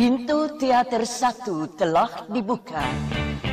[0.00, 2.80] Pintu teater satu telah dibuka.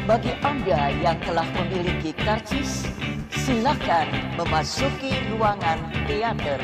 [0.08, 2.88] Bagi Anda yang telah memiliki karcis,
[3.35, 4.08] silakan
[4.39, 5.75] memasuki ruangan
[6.07, 6.63] teater.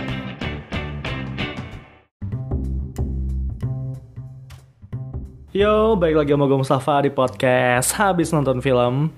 [5.52, 9.12] Yo, baik lagi sama gue Mustafa di podcast Habis nonton film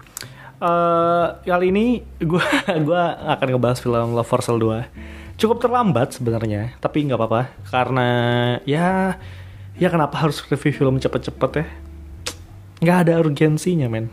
[0.65, 2.45] uh, Kali ini gue
[2.89, 8.09] gua akan ngebahas film Love for Sale 2 Cukup terlambat sebenarnya, tapi nggak apa-apa Karena
[8.65, 9.13] ya
[9.75, 11.65] ya kenapa harus review film cepet-cepet ya?
[12.83, 14.07] Nggak ada urgensinya men.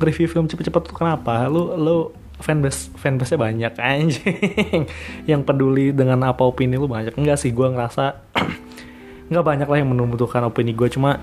[0.00, 1.48] Review film cepet-cepet tuh kenapa?
[1.48, 2.12] Lu lu
[2.42, 4.82] fanbase fanbase nya banyak anjing.
[5.30, 7.16] Yang peduli dengan apa opini lu banyak.
[7.16, 8.20] Enggak sih gue ngerasa
[9.32, 11.16] nggak banyak lah yang membutuhkan opini gue cuma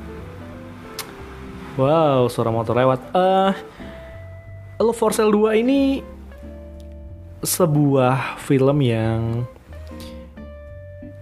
[1.78, 3.00] wow suara motor lewat.
[3.14, 3.54] Uh,
[4.80, 6.00] Love for Sale 2 ini
[7.44, 9.44] sebuah film yang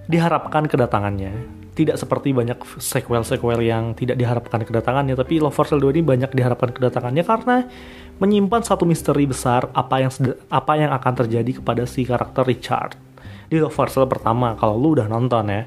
[0.07, 5.93] diharapkan kedatangannya tidak seperti banyak sequel-sequel yang tidak diharapkan kedatangannya, tapi Love for Sale 2
[5.93, 7.69] ini banyak diharapkan kedatangannya karena
[8.17, 10.09] menyimpan satu misteri besar apa yang
[10.49, 12.97] apa yang akan terjadi kepada si karakter Richard
[13.47, 15.61] di Love for Sale pertama kalau lu udah nonton ya.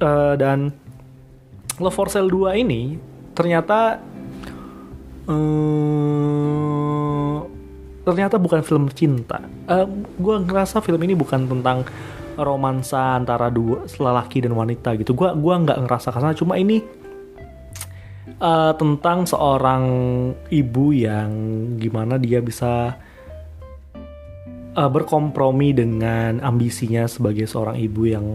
[0.00, 0.76] Uh, dan
[1.80, 3.00] Love for Sale 2 ini
[3.32, 3.96] ternyata
[5.24, 5.40] uh,
[8.04, 9.40] ternyata bukan film cinta.
[9.64, 9.86] Uh, eh,
[10.20, 11.84] gue ngerasa film ini bukan tentang
[12.42, 15.12] romansa antara dua lelaki dan wanita gitu.
[15.14, 16.80] Gua gua nggak ngerasa karena cuma ini
[18.40, 19.84] uh, tentang seorang
[20.48, 21.30] ibu yang
[21.76, 22.96] gimana dia bisa
[24.74, 28.26] uh, berkompromi dengan ambisinya sebagai seorang ibu yang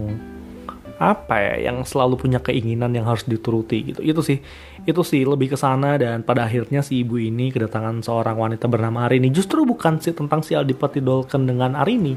[0.96, 4.00] apa ya yang selalu punya keinginan yang harus dituruti gitu.
[4.00, 4.40] Itu sih
[4.88, 9.04] itu sih lebih ke sana dan pada akhirnya si ibu ini kedatangan seorang wanita bernama
[9.04, 9.28] Arini.
[9.28, 12.16] Justru bukan sih tentang si Aldipati Dolken dengan Arini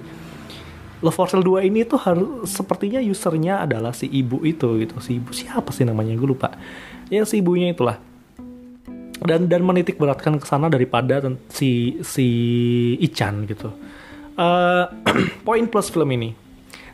[0.99, 4.99] Love for Sale 2 ini tuh harus sepertinya usernya adalah si ibu itu gitu.
[4.99, 6.11] Si ibu siapa sih namanya?
[6.19, 6.51] Gue lupa.
[7.07, 7.99] Ya si ibunya itulah.
[9.19, 12.27] Dan dan menitik beratkan ke sana daripada si si
[12.99, 13.71] Ichan gitu.
[14.39, 14.87] Uh,
[15.43, 16.31] poin plus film ini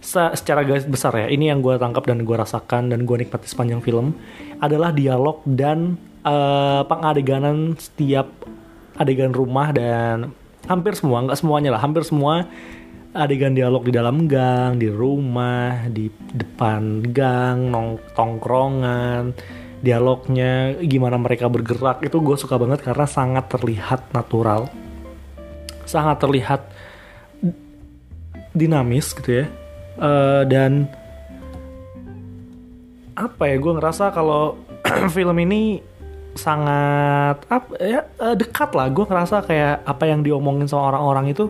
[0.02, 3.46] Se secara garis besar ya ini yang gue tangkap dan gue rasakan dan gue nikmati
[3.46, 4.18] sepanjang film
[4.58, 5.94] adalah dialog dan
[6.26, 8.30] uh, pengadeganan setiap
[8.98, 10.34] adegan rumah dan
[10.66, 12.46] hampir semua nggak semuanya lah hampir semua
[13.16, 19.32] adegan dialog di dalam gang, di rumah, di depan gang, nong tongkrongan,
[19.80, 24.68] dialognya, gimana mereka bergerak itu gue suka banget karena sangat terlihat natural,
[25.88, 26.62] sangat terlihat
[28.52, 29.46] dinamis gitu ya,
[30.04, 30.92] uh, dan
[33.16, 34.60] apa ya gue ngerasa kalau
[35.16, 35.80] film ini
[36.36, 37.48] sangat
[37.80, 38.92] ya uh, dekat lah.
[38.92, 41.48] Gue ngerasa kayak apa yang diomongin sama orang-orang itu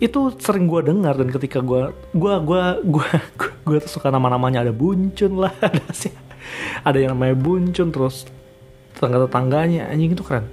[0.00, 3.06] itu sering gue dengar dan ketika gue gue gue gue
[3.68, 4.64] gue tuh suka nama-namanya.
[4.64, 6.10] Ada buncun lah ada sih.
[6.82, 8.24] Ada yang namanya buncun terus
[8.96, 10.48] tetangga tetangganya anjing itu keren.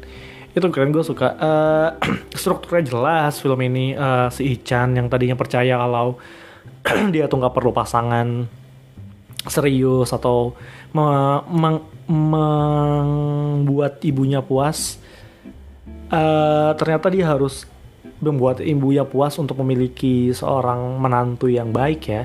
[0.51, 1.33] Itu keren gue suka.
[1.39, 1.89] Uh,
[2.39, 3.95] strukturnya jelas film ini.
[3.95, 6.19] Uh, si Ichan yang tadinya percaya kalau
[7.15, 8.45] dia tuh nggak perlu pasangan
[9.47, 10.51] serius atau
[12.11, 14.99] membuat ibunya puas
[16.11, 17.63] uh, ternyata dia harus
[18.17, 22.23] membuat ibunya puas untuk memiliki seorang menantu yang baik ya.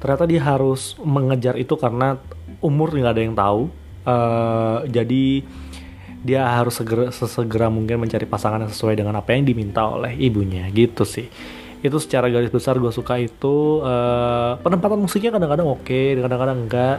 [0.00, 2.16] Ternyata dia harus mengejar itu karena
[2.60, 3.62] umur nggak ada yang tahu.
[4.00, 5.44] Uh, jadi
[6.20, 10.68] dia harus segera sesegera mungkin mencari pasangan yang sesuai dengan apa yang diminta oleh ibunya
[10.72, 11.28] gitu sih.
[11.80, 16.98] Itu secara garis besar gue suka itu uh, penempatan musiknya kadang-kadang oke okay, kadang-kadang enggak.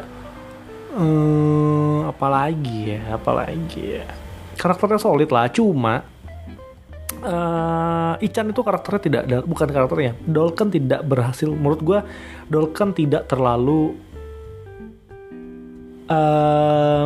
[0.91, 4.05] Um, apalagi ya apalagi ya.
[4.57, 6.10] Karakternya solid lah cuma
[7.21, 10.13] uh, Ichan itu karakternya tidak bukan karakternya.
[10.25, 11.49] Dolken tidak berhasil.
[11.49, 11.99] Menurut gue
[12.49, 13.95] Dolken tidak terlalu
[16.09, 17.05] uh,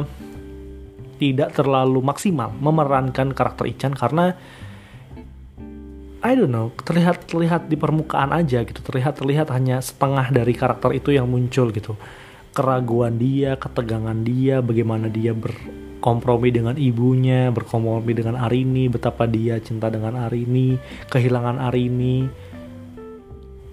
[1.15, 4.35] tidak terlalu maksimal memerankan karakter Ichan karena
[6.25, 8.81] I don't know terlihat terlihat di permukaan aja gitu.
[8.81, 11.93] Terlihat terlihat hanya setengah dari karakter itu yang muncul gitu.
[12.55, 15.53] Keraguan dia ketegangan dia bagaimana dia ber
[16.05, 20.77] berkompromi dengan ibunya, berkompromi dengan Arini, betapa dia cinta dengan Arini,
[21.09, 22.29] kehilangan Arini.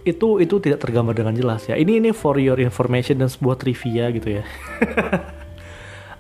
[0.01, 1.77] Itu itu tidak tergambar dengan jelas ya.
[1.77, 4.49] Ini ini for your information dan sebuah trivia gitu ya.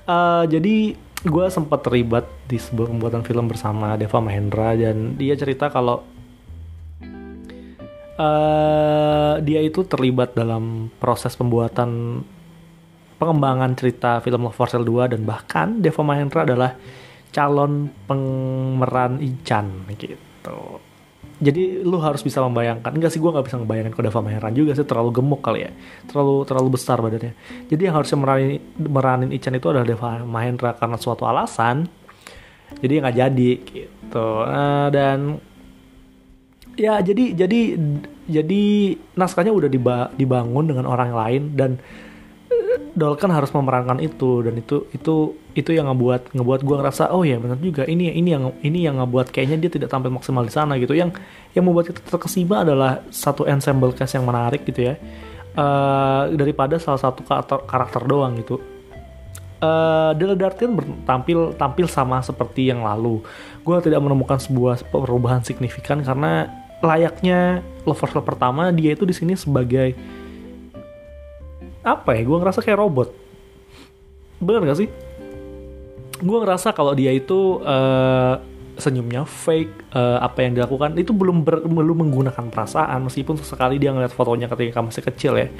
[0.05, 5.73] uh, jadi gue sempat terlibat di sebuah pembuatan film bersama Deva Mahendra dan dia cerita
[5.73, 6.05] kalau
[8.20, 12.20] uh, dia itu terlibat dalam proses pembuatan
[13.23, 16.75] pengembangan cerita film Love for Sale 2 dan bahkan Deva Mahendra adalah
[17.31, 20.83] calon pemeran Ican gitu.
[21.43, 22.95] jadi lu harus bisa membayangkan.
[22.95, 25.71] Enggak sih gue nggak bisa membayangkan kode Maheran juga sih terlalu gemuk kali ya.
[26.07, 27.35] Terlalu terlalu besar badannya.
[27.67, 31.91] Jadi yang harusnya meranin meranin Ichan itu adalah Deva Mahendra karena suatu alasan.
[32.79, 34.29] Jadi nggak jadi gitu.
[34.47, 35.43] Uh, dan
[36.79, 37.61] ya jadi jadi
[38.31, 38.63] jadi
[39.19, 39.69] naskahnya udah
[40.15, 41.83] dibangun dengan orang lain dan
[42.93, 47.41] Dolken harus memerankan itu dan itu itu itu yang ngebuat ngebuat gue ngerasa oh ya
[47.41, 47.89] benar juga.
[47.89, 50.93] Ini ini yang ini yang ngebuat kayaknya dia tidak tampil maksimal di sana gitu.
[50.93, 51.17] Yang
[51.56, 55.00] yang membuat kita terkesima adalah satu ensemble cast yang menarik gitu ya.
[55.53, 58.61] Uh, daripada salah satu karakter, karakter doang gitu.
[59.62, 60.77] Uh, Della Dartian
[61.09, 63.25] tampil tampil sama seperti yang lalu.
[63.65, 66.49] Gue tidak menemukan sebuah perubahan signifikan karena
[66.83, 69.94] layaknya Love pertama dia itu di sini sebagai
[71.82, 72.23] apa ya?
[72.23, 73.08] Gue ngerasa kayak robot.
[74.38, 74.88] Bener gak sih?
[76.23, 78.38] Gue ngerasa kalau dia itu uh,
[78.79, 83.06] senyumnya fake uh, apa yang dilakukan itu belum ber, belum menggunakan perasaan.
[83.06, 85.50] Meskipun sesekali dia ngeliat fotonya ketika masih kecil ya.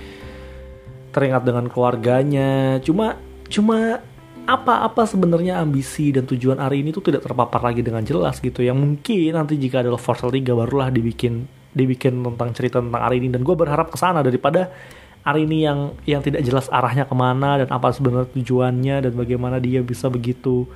[1.12, 2.78] Teringat dengan keluarganya.
[2.80, 3.19] Cuma
[3.50, 4.00] cuma
[4.42, 8.74] apa-apa sebenarnya ambisi dan tujuan Ari ini tuh tidak terpapar lagi dengan jelas gitu yang
[8.74, 13.28] mungkin nanti jika ada Force 3 barulah dibikin dibikin tentang cerita tentang Ari ini.
[13.30, 14.70] Dan gue berharap ke sana daripada
[15.22, 19.62] hari ini yang yang tidak jelas arahnya ke mana dan apa sebenarnya tujuannya dan bagaimana
[19.62, 20.66] dia bisa begitu.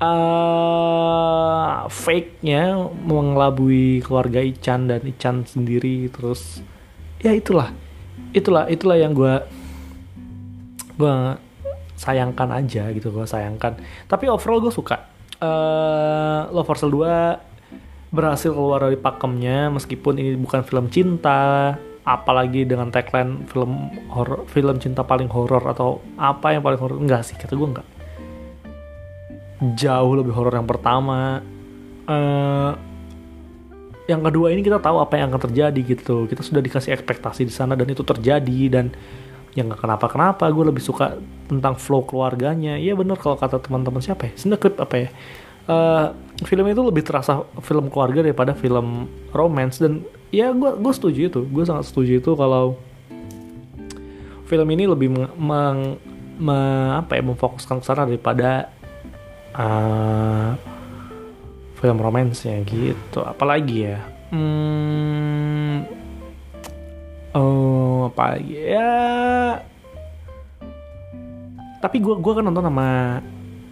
[0.00, 6.64] Uh, fake-nya mengelabui keluarga Ican dan Ican sendiri terus
[7.20, 7.68] ya itulah.
[8.32, 9.44] Itulah itulah yang gue
[10.96, 11.14] gue
[12.00, 13.76] sayangkan aja gitu gue sayangkan.
[14.08, 15.04] Tapi overall gue suka.
[15.40, 22.64] Uh, Love for Sale 2 berhasil keluar dari pakemnya meskipun ini bukan film cinta apalagi
[22.64, 27.36] dengan tagline film horror film cinta paling horor atau apa yang paling horor enggak sih
[27.36, 27.88] kata gue enggak.
[29.76, 31.44] Jauh lebih horor yang pertama.
[32.08, 32.72] Uh,
[34.08, 36.24] yang kedua ini kita tahu apa yang akan terjadi gitu.
[36.26, 38.90] Kita sudah dikasih ekspektasi di sana dan itu terjadi dan
[39.54, 42.80] yang nggak kenapa kenapa gue lebih suka tentang flow keluarganya.
[42.80, 44.32] Iya bener kalau kata teman-teman siapa ya?
[44.34, 45.08] Snakep apa ya?
[45.70, 46.06] Uh,
[46.44, 49.80] film itu lebih terasa film keluarga daripada film romance.
[49.80, 51.40] Dan ya gue gue setuju itu.
[51.48, 52.76] Gue sangat setuju itu kalau
[54.48, 55.78] film ini lebih meng, meng
[56.40, 56.60] me,
[56.96, 58.72] apa ya memfokuskan ke sana daripada
[59.54, 60.56] uh,
[61.78, 63.20] film romansnya gitu.
[63.22, 64.00] Apalagi ya
[64.30, 65.76] hmm,
[67.34, 68.94] oh apa ya
[71.80, 73.18] tapi gue gue kan nonton sama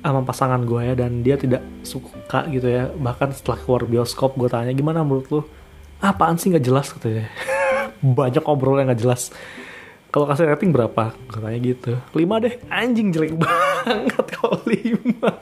[0.03, 2.91] sama pasangan gue ya dan dia tidak suka gitu ya.
[2.93, 5.41] Bahkan setelah keluar bioskop gue tanya gimana menurut lu?
[5.99, 6.95] Apaan sih nggak jelas?
[6.95, 7.27] Katanya.
[8.19, 9.35] Banyak obrol yang nggak jelas.
[10.09, 11.13] Kalau kasih rating berapa?
[11.29, 11.93] Katanya gitu.
[12.17, 12.57] Lima deh.
[12.73, 14.25] Anjing jelek banget.
[14.33, 15.33] Kalau lima.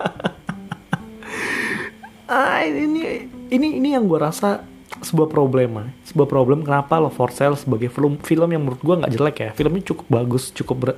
[2.27, 4.67] Ah ini ini ini yang gue rasa
[4.97, 9.13] sebuah problema sebuah problem kenapa lo for sale sebagai film film yang menurut gue nggak
[9.15, 9.51] jelek ya.
[9.55, 10.91] Filmnya cukup bagus cukup ber,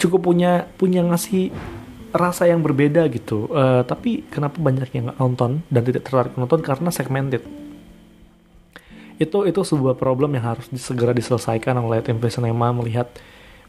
[0.00, 1.54] cukup punya punya ngasih
[2.14, 3.50] rasa yang berbeda gitu.
[3.50, 6.62] Uh, tapi kenapa banyak yang nggak nonton dan tidak tertarik nonton?
[6.62, 7.42] Karena segmented.
[9.18, 13.10] Itu itu sebuah problem yang harus segera diselesaikan oleh tim cinema melihat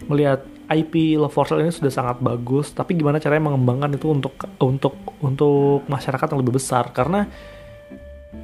[0.06, 4.36] melihat IP Love for Sale ini sudah sangat bagus tapi gimana caranya mengembangkan itu untuk
[4.59, 4.94] untuk
[5.25, 6.94] untuk masyarakat yang lebih besar?
[6.94, 7.25] Karena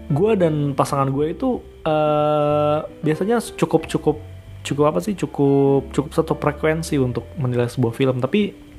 [0.10, 4.18] gue dan pasangan gue itu uh, biasanya cukup cukup
[4.66, 5.14] cukup apa sih?
[5.14, 8.18] Cukup cukup satu frekuensi untuk menilai sebuah film.
[8.18, 8.71] Tapi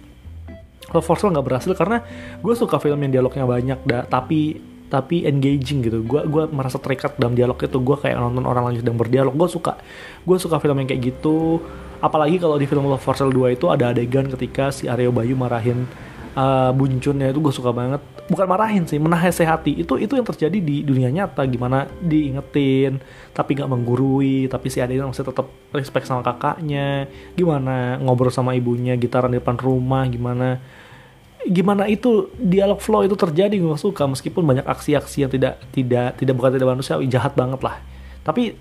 [0.90, 2.03] Love for Sale nggak berhasil karena
[2.43, 4.58] gue suka film yang dialognya banyak da, tapi
[4.93, 6.05] tapi engaging gitu.
[6.05, 7.79] Gue gua merasa terikat dalam dialog itu.
[7.81, 9.32] Gue kayak nonton orang lain sedang berdialog.
[9.32, 9.81] Gue suka
[10.27, 11.65] gue suka film yang kayak gitu.
[12.03, 15.39] Apalagi kalau di film Love for Sale 2 itu ada adegan ketika si Aryo Bayu
[15.39, 15.89] marahin
[16.36, 18.01] uh, buncunnya itu gue suka banget.
[18.29, 19.82] Bukan marahin sih menasehati.
[19.82, 21.44] Itu itu yang terjadi di dunia nyata.
[21.48, 23.01] Gimana diingetin
[23.32, 27.08] tapi nggak menggurui tapi si adiknya masih tetap respect sama kakaknya.
[27.36, 30.60] Gimana ngobrol sama ibunya gitaran di depan rumah gimana.
[31.43, 34.06] Gimana itu dialog flow itu terjadi gue suka.
[34.06, 37.82] Meskipun banyak aksi-aksi yang tidak tidak tidak bukan tidak manusiawi jahat banget lah.
[38.22, 38.55] Tapi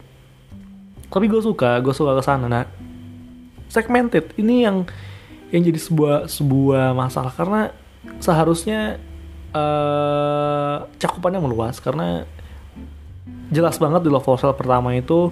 [1.12, 2.48] tapi gue suka gue suka ke sana.
[2.50, 2.66] Nah
[3.72, 4.36] segmented.
[4.36, 4.78] Ini yang
[5.52, 7.32] yang jadi sebuah sebuah masalah.
[7.36, 7.70] Karena
[8.24, 8.98] seharusnya
[9.52, 11.78] uh, cakupannya meluas.
[11.84, 12.24] Karena
[13.52, 15.30] jelas banget di Love for Sale pertama itu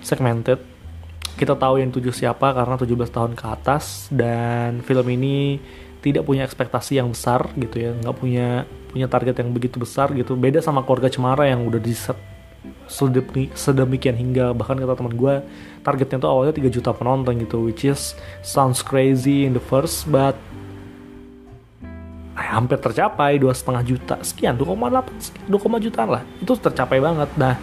[0.00, 0.62] segmented.
[1.36, 4.08] Kita tahu yang tujuh siapa karena 17 tahun ke atas.
[4.08, 5.60] Dan film ini
[6.00, 7.90] tidak punya ekspektasi yang besar gitu ya.
[7.92, 10.38] Nggak punya punya target yang begitu besar gitu.
[10.38, 12.35] Beda sama keluarga Cemara yang udah di set
[13.54, 15.34] sedemikian hingga bahkan kata teman gue
[15.82, 18.14] targetnya tuh awalnya 3 juta penonton gitu which is
[18.46, 20.38] sounds crazy in the first but
[22.36, 24.20] I hampir tercapai dua setengah juta.
[24.20, 25.56] Sekian 2,8 2,
[25.88, 26.22] jutaan lah.
[26.36, 27.32] Itu tercapai banget.
[27.40, 27.56] Nah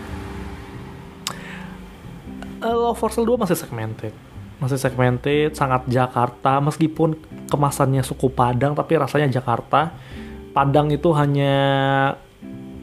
[2.64, 4.14] uh, Love for Sale 2 masih segmented.
[4.58, 6.58] Masih segmented sangat Jakarta.
[6.58, 7.20] Meskipun
[7.52, 9.94] kemasannya suku Padang tapi rasanya Jakarta.
[10.58, 11.54] Padang itu hanya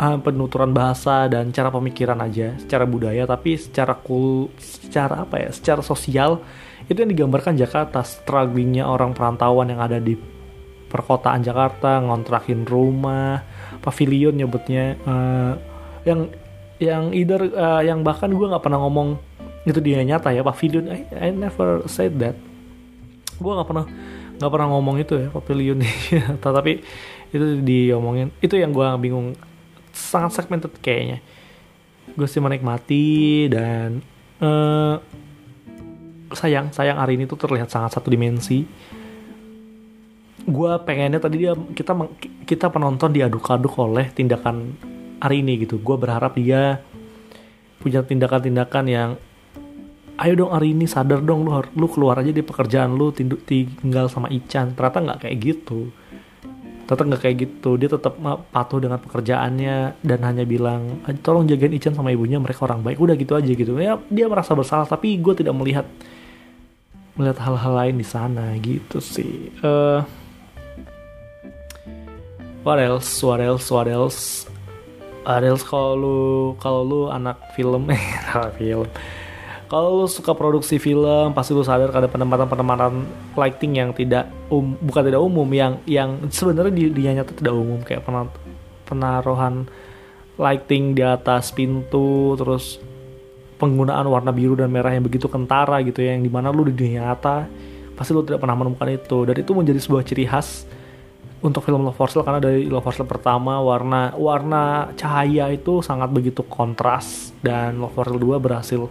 [0.01, 5.51] uh, penuturan bahasa dan cara pemikiran aja secara budaya tapi secara cool secara apa ya
[5.53, 6.41] secara sosial
[6.91, 8.03] itu yang digambarkan Jakarta.
[8.03, 10.19] Strugglingnya orang perantauan yang ada di
[10.91, 13.47] perkotaan Jakarta ngontrakin rumah
[13.79, 14.99] pavilion nyebutnya.
[15.07, 15.55] Uh,
[16.03, 16.21] yang
[16.83, 19.23] yang either uh, yang bahkan gue nggak pernah ngomong
[19.63, 20.91] itu dia nyata ya pavilion.
[20.91, 22.35] I, I never said that.
[23.39, 23.87] Gue nggak pernah
[24.43, 25.79] nggak pernah ngomong itu ya pavilion.
[26.43, 26.83] Tapi
[27.31, 29.39] itu diomongin itu yang gue bingung
[30.01, 31.21] sangat segmented kayaknya.
[32.17, 34.01] Gue sih menikmati dan
[34.41, 34.97] uh,
[36.33, 38.65] sayang sayang hari ini tuh terlihat sangat satu dimensi.
[40.41, 41.93] Gue pengennya tadi dia kita
[42.49, 44.75] kita penonton diaduk-aduk oleh tindakan
[45.21, 45.79] hari ini gitu.
[45.79, 46.81] Gue berharap dia
[47.79, 49.11] punya tindakan-tindakan yang
[50.21, 54.33] ayo dong hari ini sadar dong lu lu keluar aja di pekerjaan lu tinggal sama
[54.33, 54.73] Ican.
[54.75, 55.93] Ternyata nggak kayak gitu
[56.91, 57.71] ternyata nggak kayak gitu.
[57.79, 58.19] Dia tetap
[58.51, 62.99] patuh dengan pekerjaannya dan hanya bilang tolong jagain Ican sama ibunya mereka orang baik.
[62.99, 63.79] Udah gitu aja gitu.
[63.79, 65.87] Ya dia merasa bersalah tapi gue tidak melihat
[67.15, 69.55] melihat hal-hal lain di sana gitu sih.
[69.63, 70.03] Uh,
[72.67, 73.23] what else?
[73.23, 73.71] What else?
[73.71, 74.51] What else?
[75.23, 75.63] What else?
[75.63, 78.03] Kalau kalau lu anak film eh
[78.59, 78.91] film
[79.71, 83.07] kalau lu suka produksi film pasti lu sadar ada penempatan-penempatan
[83.39, 87.79] lighting yang tidak um, bukan tidak umum yang yang sebenarnya di dia nyata tidak umum.
[87.87, 88.03] Kayak
[88.91, 89.71] penaruhan
[90.35, 92.83] lighting di atas pintu terus
[93.63, 96.75] penggunaan warna biru dan merah yang begitu kentara gitu ya yang di mana lu di
[96.75, 97.47] dunia nyata
[97.95, 99.23] pasti lu tidak pernah menemukan itu.
[99.23, 100.67] Dan itu menjadi sebuah ciri khas
[101.47, 106.43] untuk film Love for karena dari Love for pertama warna warna cahaya itu sangat begitu
[106.43, 107.31] kontras.
[107.39, 108.83] Dan Love for Sale 2 berhasil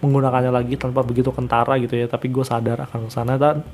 [0.00, 3.64] menggunakannya lagi tanpa begitu kentara gitu ya tapi gue sadar akan sana dan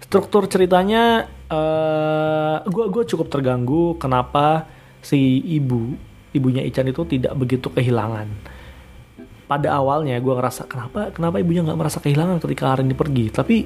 [0.00, 4.68] struktur ceritanya uh, gue gue cukup terganggu kenapa
[5.02, 5.98] si ibu
[6.36, 8.28] ibunya Ican itu tidak begitu kehilangan.
[9.46, 13.26] Pada awalnya gue ngerasa kenapa kenapa ibunya nggak merasa kehilangan ketika Arin pergi?
[13.32, 13.56] Tapi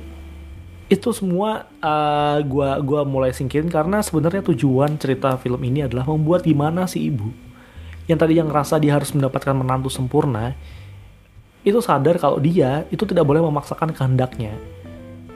[0.90, 6.42] itu semua uh, gua gua mulai singkirin karena sebenarnya tujuan cerita film ini adalah membuat
[6.42, 7.30] gimana si ibu
[8.10, 10.58] yang tadi yang ngerasa dia harus mendapatkan menantu sempurna
[11.60, 14.56] itu sadar kalau dia itu tidak boleh memaksakan kehendaknya.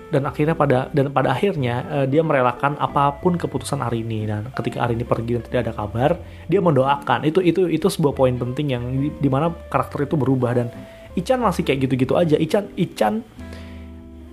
[0.09, 4.25] Dan akhirnya pada dan pada akhirnya uh, dia merelakan apa pun keputusan Arini.
[4.25, 6.11] Dan ketika Arini pergi dan tidak ada kabar
[6.47, 7.27] dia mendoakan.
[7.27, 10.55] Itu itu itu sebuah poin penting yang di, mana karakter itu berubah.
[10.55, 10.71] Dan
[11.19, 12.39] Ican masih kayak gitu-gitu aja.
[12.39, 13.27] Ican Ican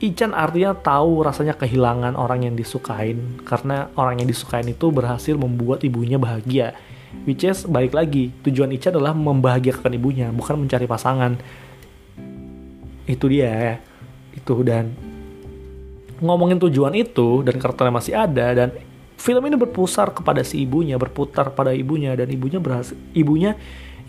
[0.01, 3.41] Ican artinya tahu rasanya kehilangan orang yang disukain.
[3.41, 6.77] Karena orang yang disukain itu berhasil membuat ibunya bahagia.
[7.25, 11.41] Which is balik lagi tujuan Ican adalah membahagiakan ibunya bukan mencari pasangan.
[13.05, 13.75] Itu dia ya.
[14.35, 14.93] Itu dan
[16.21, 18.69] ngomongin tujuan itu dan karakternya masih ada dan
[19.17, 23.57] film ini berpusar kepada si ibunya, berputar pada ibunya dan ibunya berhasil ibunya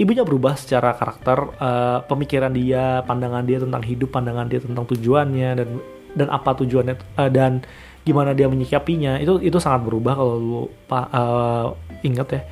[0.00, 5.50] ibunya berubah secara karakter uh, pemikiran dia pandangan dia tentang hidup pandangan dia tentang tujuannya
[5.56, 5.68] dan
[6.12, 7.64] dan apa tujuannya uh, dan
[8.02, 11.72] gimana dia menyikapinya itu itu sangat berubah kalau lu uh,
[12.02, 12.42] ingat ya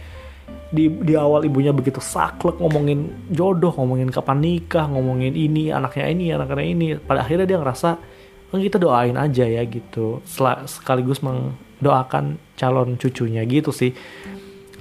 [0.70, 6.24] di di awal ibunya begitu saklek ngomongin jodoh ngomongin kapan nikah ngomongin ini anaknya ini
[6.30, 6.86] anaknya ini.
[6.98, 7.98] Pada akhirnya dia ngerasa
[8.54, 10.22] oh, kita doain aja ya gitu.
[10.66, 13.90] Sekaligus mendoakan calon cucunya gitu sih.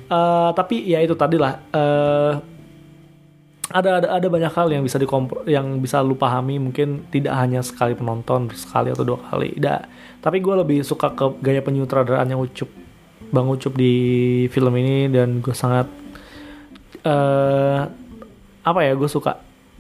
[0.10, 2.34] Uh, tapi ya itu tadi lah uh,
[3.70, 6.62] ada ada ada banyak hal yang bisa dikompor yang bisa lu pahami.
[6.62, 9.58] Mungkin tidak hanya sekali penonton sekali atau dua kali.
[9.58, 12.68] Tidak tapi gue lebih suka ke gaya penyutradaraannya Ucup
[13.30, 13.94] Bang Ucup di
[14.50, 15.86] film ini dan gue sangat
[17.06, 17.82] uh,
[18.66, 19.38] apa ya gue suka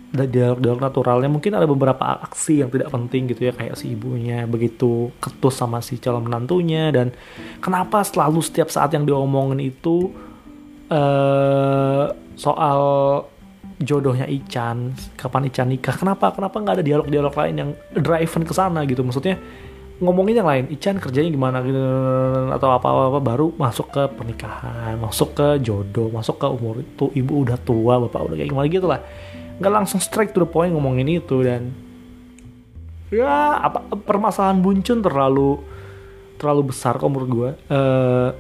[0.10, 1.30] dialog-dialog naturalnya.
[1.30, 5.82] Mungkin ada beberapa aksi yang tidak penting gitu ya kayak si ibunya begitu ketus sama
[5.86, 6.90] si calon menantunya.
[6.90, 7.14] Dan
[7.62, 10.10] kenapa selalu setiap saat yang diomongin itu
[10.90, 12.82] uh, soal
[13.80, 18.84] jodohnya Ican kapan Ican nikah kenapa kenapa nggak ada dialog-dialog lain yang driven ke sana
[18.84, 19.06] gitu?
[19.06, 19.40] Maksudnya
[20.00, 20.66] ngomongin yang lain.
[20.72, 21.80] Ican kerjanya gimana gitu
[22.56, 27.58] atau apa-apa baru masuk ke pernikahan masuk ke jodoh masuk ke umur itu ibu udah
[27.60, 29.00] tua bapak udah kayak gimana gitu lah
[29.60, 31.76] nggak langsung straight to the point ngomongin itu dan
[33.12, 35.60] ya apa permasalahan buncun terlalu
[36.40, 38.32] terlalu besar kok menurut gue uh,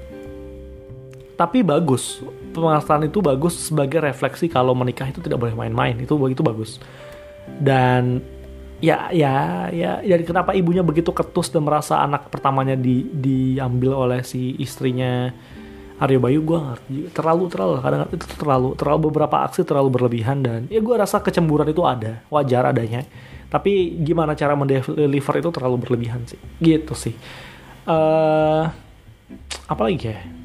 [1.39, 2.19] tapi bagus.
[2.51, 5.95] Permasalahan itu bagus sebagai refleksi kalau menikah itu tidak boleh main-main.
[5.95, 6.83] Itu begitu bagus.
[7.47, 8.19] Dan
[8.79, 9.91] ya ya ya.
[10.03, 15.31] Jadi kenapa ibunya begitu ketus dan merasa anak pertamanya di diambil oleh si istrinya
[15.99, 16.95] Aryo Bayu gue ngerti.
[17.11, 21.67] Terlalu terlalu kadang itu terlalu terlalu beberapa aksi terlalu berlebihan dan ya gue rasa kecemburuan
[21.67, 22.23] itu ada.
[22.31, 23.03] Wajar adanya.
[23.49, 26.39] Tapi gimana cara mendeliver itu terlalu berlebihan sih.
[26.63, 27.15] Gitu sih.
[27.89, 28.69] Uh,
[29.69, 30.38] apa lagi ya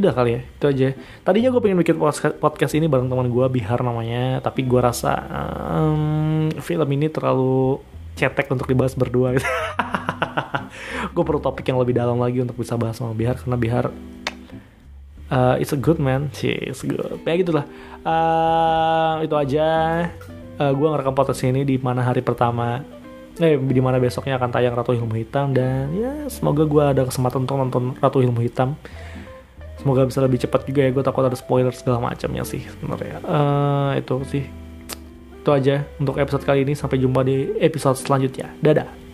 [0.00, 0.86] udah kali ya itu aja.
[1.24, 1.96] Tadinya gue pengen bikin
[2.36, 4.44] podcast ini bareng teman gue Bihar namanya.
[4.44, 5.16] Tapi gue rasa
[5.72, 7.80] um, film ini terlalu
[8.16, 9.32] cetek untuk dibahas berdua.
[9.36, 9.48] Gitu.
[11.12, 13.84] gue perlu topik yang lebih dalam lagi untuk bisa bahas sama Bihar karena Bihar
[15.30, 16.32] uh, it's a good man.
[16.32, 17.20] Sih it's good.
[17.24, 17.64] Ya gitulah.
[18.04, 19.68] Uh, itu aja.
[20.56, 22.80] Uh, gue ngerekam podcast ini di mana hari pertama
[23.36, 25.52] eh di mana besoknya akan tayang Ratu Ilmu Hitam.
[25.52, 28.76] Dan ya semoga gue ada kesempatan untuk nonton Ratu Ilmu Hitam
[29.86, 33.22] semoga bisa lebih cepat juga ya gue takut ada spoiler segala macamnya sih sebenarnya.
[33.22, 34.44] Uh, itu sih.
[35.38, 38.50] Itu aja untuk episode kali ini sampai jumpa di episode selanjutnya.
[38.58, 39.05] Dadah